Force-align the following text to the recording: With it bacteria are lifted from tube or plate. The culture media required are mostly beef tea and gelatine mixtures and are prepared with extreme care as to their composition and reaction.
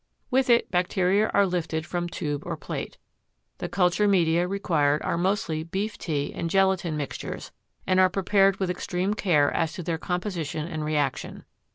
With 0.31 0.49
it 0.49 0.71
bacteria 0.71 1.27
are 1.27 1.45
lifted 1.45 1.85
from 1.85 2.09
tube 2.09 2.41
or 2.43 2.57
plate. 2.57 2.97
The 3.59 3.69
culture 3.69 4.07
media 4.07 4.47
required 4.47 5.03
are 5.03 5.15
mostly 5.15 5.61
beef 5.61 5.95
tea 5.99 6.33
and 6.33 6.49
gelatine 6.49 6.97
mixtures 6.97 7.51
and 7.85 7.99
are 7.99 8.09
prepared 8.09 8.59
with 8.59 8.71
extreme 8.71 9.13
care 9.13 9.53
as 9.55 9.73
to 9.73 9.83
their 9.83 9.99
composition 9.99 10.65
and 10.67 10.83
reaction. 10.83 11.43